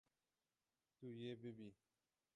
[0.97, 1.69] Tu yê bibî.